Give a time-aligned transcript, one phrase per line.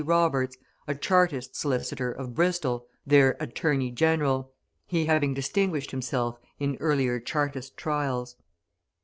[0.01, 0.03] P.
[0.03, 0.57] Roberts,
[0.87, 4.51] a Chartist solicitor, of Bristol, their "Attorney General,"
[4.87, 8.35] he having distinguished himself in earlier Chartist trials.